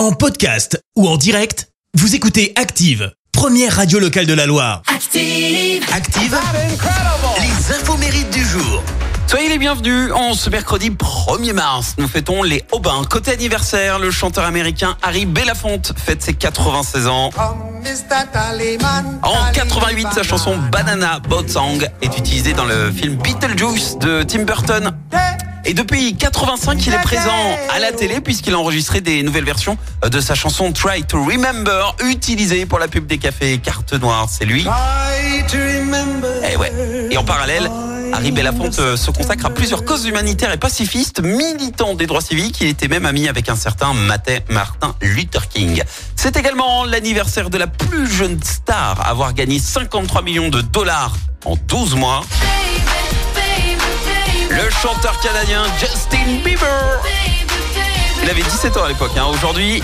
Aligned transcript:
En 0.00 0.12
podcast 0.12 0.82
ou 0.96 1.06
en 1.06 1.18
direct, 1.18 1.68
vous 1.92 2.14
écoutez 2.14 2.54
Active, 2.56 3.12
première 3.32 3.76
radio 3.76 3.98
locale 3.98 4.24
de 4.24 4.32
la 4.32 4.46
Loire. 4.46 4.80
Active. 4.86 5.84
Active, 5.94 6.38
les 7.38 7.74
infos 7.74 7.98
mérites 7.98 8.30
du 8.30 8.42
jour. 8.42 8.82
Soyez 9.26 9.50
les 9.50 9.58
bienvenus. 9.58 10.10
En 10.14 10.32
ce 10.32 10.48
mercredi 10.48 10.88
1er 10.88 11.52
mars, 11.52 11.96
nous 11.98 12.08
fêtons 12.08 12.42
les 12.42 12.64
Aubins. 12.72 13.04
Côté 13.10 13.32
anniversaire, 13.32 13.98
le 13.98 14.10
chanteur 14.10 14.46
américain 14.46 14.96
Harry 15.02 15.26
Belafonte 15.26 15.92
fête 15.94 16.22
ses 16.22 16.32
96 16.32 17.06
ans. 17.06 17.28
En 19.22 19.52
88, 19.52 20.06
sa 20.14 20.22
chanson 20.22 20.56
Banana 20.72 21.18
Boat 21.28 21.48
Song 21.48 21.86
est 22.00 22.16
utilisée 22.16 22.54
dans 22.54 22.64
le 22.64 22.90
film 22.90 23.16
Beetlejuice 23.16 23.98
de 23.98 24.22
Tim 24.22 24.44
Burton. 24.44 24.94
Et 25.64 25.74
depuis 25.74 26.14
85, 26.14 26.86
il 26.86 26.94
est 26.94 27.02
présent 27.02 27.58
à 27.74 27.78
la 27.78 27.92
télé 27.92 28.20
puisqu'il 28.20 28.54
a 28.54 28.58
enregistré 28.58 29.00
des 29.00 29.22
nouvelles 29.22 29.44
versions 29.44 29.76
de 30.08 30.20
sa 30.20 30.34
chanson 30.34 30.72
Try 30.72 31.04
to 31.04 31.22
Remember, 31.22 31.94
utilisée 32.04 32.66
pour 32.66 32.78
la 32.78 32.88
pub 32.88 33.06
des 33.06 33.18
cafés 33.18 33.58
Carte 33.58 33.92
Noire. 33.94 34.26
C'est 34.30 34.46
lui. 34.46 34.66
Et 36.50 36.56
ouais. 36.56 36.72
Et 37.10 37.16
en 37.16 37.24
parallèle, 37.24 37.70
Harry 38.12 38.32
Belafonte 38.32 38.78
euh, 38.78 38.96
se 38.96 39.10
consacre 39.10 39.46
à 39.46 39.50
plusieurs 39.50 39.84
causes 39.84 40.06
humanitaires 40.06 40.52
et 40.52 40.56
pacifistes, 40.56 41.20
militant 41.20 41.94
des 41.94 42.06
droits 42.06 42.20
civiques. 42.20 42.60
Il 42.60 42.68
était 42.68 42.88
même 42.88 43.06
ami 43.06 43.28
avec 43.28 43.48
un 43.48 43.56
certain 43.56 43.92
Martin 44.48 44.94
Luther 45.00 45.48
King. 45.48 45.82
C'est 46.16 46.36
également 46.36 46.84
l'anniversaire 46.84 47.50
de 47.50 47.58
la 47.58 47.66
plus 47.66 48.10
jeune 48.10 48.42
star 48.42 49.00
à 49.00 49.10
avoir 49.10 49.34
gagné 49.34 49.58
53 49.58 50.22
millions 50.22 50.48
de 50.48 50.60
dollars 50.60 51.14
en 51.44 51.56
12 51.56 51.94
mois. 51.96 52.22
Le 54.62 54.70
chanteur 54.70 55.18
canadien 55.20 55.62
Justin 55.78 56.42
Bieber. 56.44 57.00
Il 58.22 58.28
avait 58.30 58.42
17 58.42 58.76
ans 58.76 58.84
à 58.84 58.88
l'époque. 58.88 59.12
hein. 59.16 59.24
Aujourd'hui, 59.32 59.82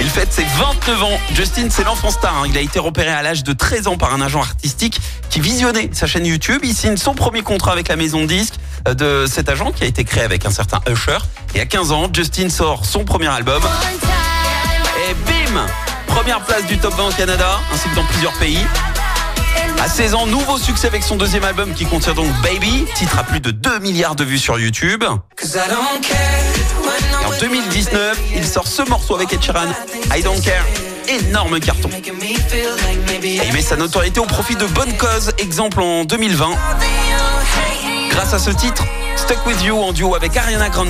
il 0.00 0.08
fête 0.08 0.32
ses 0.32 0.44
29 0.44 1.02
ans. 1.02 1.18
Justin, 1.34 1.68
c'est 1.70 1.84
l'enfant 1.84 2.10
star. 2.10 2.34
hein. 2.38 2.46
Il 2.48 2.56
a 2.56 2.60
été 2.60 2.78
repéré 2.78 3.10
à 3.10 3.22
l'âge 3.22 3.44
de 3.44 3.52
13 3.52 3.86
ans 3.88 3.96
par 3.98 4.14
un 4.14 4.20
agent 4.22 4.40
artistique 4.40 4.98
qui 5.30 5.40
visionnait 5.40 5.90
sa 5.92 6.06
chaîne 6.06 6.24
YouTube. 6.26 6.60
Il 6.64 6.74
signe 6.74 6.96
son 6.96 7.14
premier 7.14 7.42
contrat 7.42 7.72
avec 7.72 7.88
la 7.88 7.96
maison 7.96 8.22
de 8.22 8.26
disques 8.26 8.54
euh, 8.88 8.94
de 8.94 9.26
cet 9.30 9.48
agent 9.48 9.72
qui 9.72 9.84
a 9.84 9.86
été 9.86 10.04
créé 10.04 10.22
avec 10.22 10.46
un 10.46 10.50
certain 10.50 10.80
Usher. 10.88 11.18
Et 11.54 11.60
à 11.60 11.66
15 11.66 11.92
ans, 11.92 12.08
Justin 12.12 12.48
sort 12.48 12.86
son 12.86 13.04
premier 13.04 13.28
album. 13.28 13.62
Et 15.10 15.14
bim 15.26 15.66
Première 16.06 16.40
place 16.40 16.64
du 16.66 16.78
top 16.78 16.94
20 16.94 17.08
au 17.08 17.12
Canada, 17.12 17.58
ainsi 17.72 17.88
que 17.88 17.94
dans 17.96 18.04
plusieurs 18.04 18.32
pays. 18.34 18.58
À 19.84 19.88
16 19.88 20.14
ans, 20.14 20.26
nouveau 20.26 20.56
succès 20.56 20.86
avec 20.86 21.02
son 21.02 21.16
deuxième 21.16 21.44
album 21.44 21.74
qui 21.74 21.84
contient 21.84 22.14
donc 22.14 22.28
Baby, 22.42 22.86
titre 22.94 23.18
à 23.18 23.22
plus 23.22 23.40
de 23.40 23.50
2 23.50 23.80
milliards 23.80 24.16
de 24.16 24.24
vues 24.24 24.38
sur 24.38 24.58
YouTube. 24.58 25.04
En 27.26 27.38
2019, 27.38 28.18
il 28.34 28.46
sort 28.46 28.66
ce 28.66 28.80
morceau 28.88 29.14
avec 29.14 29.34
Ed 29.34 29.40
I 30.16 30.22
Don't 30.22 30.40
Care. 30.40 30.64
Énorme 31.06 31.60
carton. 31.60 31.90
Et 31.90 33.40
il 33.46 33.52
met 33.52 33.60
sa 33.60 33.76
notoriété 33.76 34.20
au 34.20 34.24
profit 34.24 34.56
de 34.56 34.64
bonnes 34.64 34.96
causes, 34.96 35.32
exemple 35.36 35.82
en 35.82 36.06
2020. 36.06 36.54
À 38.34 38.38
ce 38.40 38.50
titre, 38.50 38.84
Stuck 39.14 39.46
With 39.46 39.62
You 39.62 39.80
en 39.80 39.92
duo 39.92 40.16
avec 40.16 40.36
Ariana 40.36 40.68
Grande, 40.68 40.88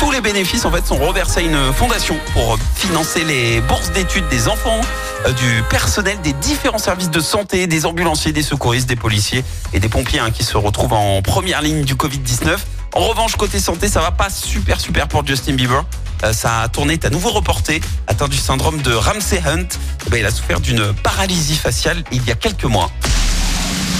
tous 0.00 0.10
les 0.10 0.22
bénéfices 0.22 0.64
en 0.64 0.70
fait 0.70 0.86
sont 0.86 0.96
reversés 0.96 1.40
à 1.40 1.42
une 1.42 1.70
fondation 1.74 2.16
pour 2.32 2.56
financer 2.74 3.24
les 3.24 3.60
bourses 3.60 3.92
d'études 3.92 4.26
des 4.30 4.48
enfants, 4.48 4.80
euh, 5.26 5.32
du 5.32 5.62
personnel 5.68 6.18
des 6.22 6.32
différents 6.32 6.78
services 6.78 7.10
de 7.10 7.20
santé, 7.20 7.66
des 7.66 7.84
ambulanciers, 7.84 8.32
des 8.32 8.42
secouristes, 8.42 8.88
des 8.88 8.96
policiers 8.96 9.44
et 9.74 9.80
des 9.80 9.90
pompiers 9.90 10.18
hein, 10.18 10.30
qui 10.30 10.44
se 10.44 10.56
retrouvent 10.56 10.94
en 10.94 11.20
première 11.20 11.60
ligne 11.60 11.84
du 11.84 11.94
Covid-19. 11.94 12.56
En 12.94 13.00
revanche, 13.00 13.36
côté 13.36 13.60
santé, 13.60 13.86
ça 13.86 14.00
va 14.00 14.10
pas 14.10 14.30
super 14.30 14.80
super 14.80 15.08
pour 15.08 15.26
Justin 15.26 15.52
Bieber. 15.52 15.84
Euh, 16.24 16.32
sa 16.32 16.68
tournée 16.72 16.94
est 16.94 17.04
à 17.04 17.10
nouveau 17.10 17.32
reportée. 17.32 17.82
Atteint 18.06 18.28
du 18.28 18.38
syndrome 18.38 18.80
de 18.80 18.94
Ramsey 18.94 19.42
Hunt, 19.46 19.68
Eh 20.06 20.10
ben, 20.10 20.16
il 20.20 20.24
a 20.24 20.30
souffert 20.30 20.60
d'une 20.60 20.94
paralysie 21.02 21.56
faciale 21.56 22.02
il 22.12 22.26
y 22.26 22.30
a 22.30 22.34
quelques 22.34 22.64
mois. 22.64 22.90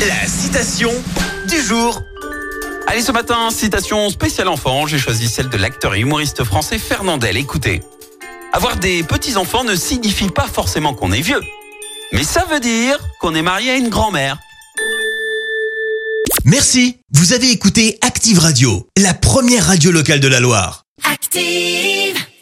La 0.01 0.27
citation 0.27 0.91
du 1.47 1.61
jour. 1.61 2.03
Allez, 2.87 3.03
ce 3.03 3.13
matin, 3.13 3.51
citation 3.51 4.11
spéciale 4.11 4.49
enfant. 4.49 4.87
J'ai 4.87 4.99
choisi 4.99 5.29
celle 5.29 5.49
de 5.49 5.57
l'acteur 5.57 5.95
et 5.95 6.01
humoriste 6.01 6.45
français 6.45 6.79
Fernandel. 6.79 7.37
Écoutez. 7.37 7.83
Avoir 8.53 8.77
des 8.77 9.03
petits-enfants 9.03 9.65
ne 9.65 9.75
signifie 9.75 10.29
pas 10.29 10.47
forcément 10.47 10.93
qu'on 10.93 11.11
est 11.13 11.23
vieux. 11.23 11.41
Mais 12.13 12.25
ça 12.25 12.45
veut 12.51 12.61
dire 12.61 12.99
qu'on 13.21 13.35
est 13.35 13.43
marié 13.43 13.71
à 13.71 13.77
une 13.77 13.89
grand-mère. 13.89 14.39
Merci, 16.45 16.99
vous 17.13 17.33
avez 17.33 17.51
écouté 17.51 17.99
Active 18.03 18.39
Radio, 18.39 18.87
la 18.99 19.15
première 19.15 19.67
radio 19.67 19.91
locale 19.91 20.21
de 20.21 20.29
la 20.29 20.41
Loire. 20.41 20.85
Active. 21.11 22.23